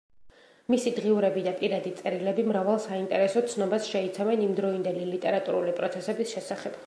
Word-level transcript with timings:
მისი 0.73 0.91
დღიურები 0.99 1.43
და 1.47 1.51
პირადი 1.59 1.91
წერილები 1.99 2.45
მრავალ 2.47 2.79
საინტერესო 2.87 3.45
ცნობას 3.53 3.89
შეიცავენ 3.91 4.43
იმდროინდელი 4.49 5.09
ლიტერატურული 5.13 5.77
პროცესების 5.81 6.35
შესახებ. 6.37 6.79